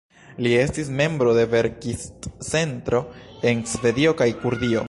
[0.45, 3.05] Li estis membro de verkist-centro
[3.53, 4.79] en Svedio kaj Kurdio.